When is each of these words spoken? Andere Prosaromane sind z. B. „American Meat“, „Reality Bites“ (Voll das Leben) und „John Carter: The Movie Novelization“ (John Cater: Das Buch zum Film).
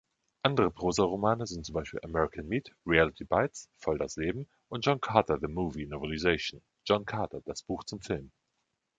Andere 0.41 0.71
Prosaromane 0.71 1.45
sind 1.45 1.63
z. 1.67 1.75
B. 1.75 1.83
„American 2.01 2.47
Meat“, 2.49 2.71
„Reality 2.87 3.23
Bites“ 3.23 3.69
(Voll 3.77 3.99
das 3.99 4.15
Leben) 4.17 4.49
und 4.67 4.83
„John 4.83 4.99
Carter: 4.99 5.37
The 5.39 5.47
Movie 5.47 5.85
Novelization“ 5.85 6.63
(John 6.87 7.05
Cater: 7.05 7.41
Das 7.45 7.61
Buch 7.61 7.83
zum 7.83 8.01
Film). 8.01 8.31